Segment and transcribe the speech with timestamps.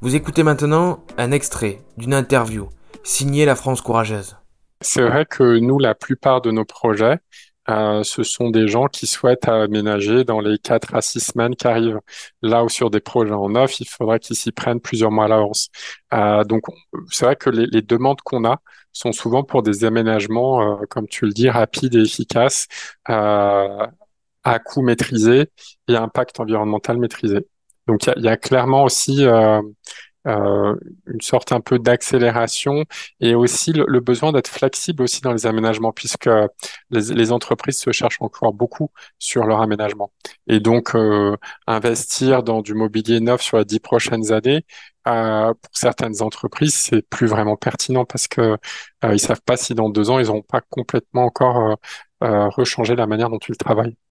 [0.00, 2.68] Vous écoutez maintenant un extrait d'une interview
[3.02, 4.36] signée La France Courageuse.
[4.80, 7.18] C'est vrai que nous, la plupart de nos projets,
[7.68, 11.66] euh, ce sont des gens qui souhaitent aménager dans les quatre à six semaines qui
[11.66, 11.98] arrivent.
[12.42, 15.28] Là où sur des projets en neuf, il faudra qu'ils s'y prennent plusieurs mois à
[15.28, 15.68] l'avance.
[16.14, 16.62] Euh, donc,
[17.10, 18.60] c'est vrai que les, demandes qu'on a
[18.92, 22.68] sont souvent pour des aménagements, euh, comme tu le dis, rapides et efficaces,
[23.04, 25.50] à coût maîtrisé
[25.88, 27.48] et impact environnemental maîtrisé.
[27.88, 29.62] Donc, il y, a, clairement aussi euh,
[30.26, 30.76] euh,
[31.06, 32.84] une sorte un peu d'accélération
[33.20, 36.28] et aussi le, besoin d'être flexible aussi dans les aménagements puisque
[36.90, 40.12] les, entreprises se cherchent encore beaucoup sur leur aménagement.
[40.48, 41.36] Et donc, euh,
[41.66, 44.64] investir dans du mobilier neuf sur les dix prochaines années,
[45.04, 48.58] pour certaines entreprises, c'est plus vraiment pertinent parce que
[49.10, 51.76] ils savent pas si dans deux ans, ils n'auront pas complètement encore
[52.20, 53.96] rechangé la manière dont ils travaillent.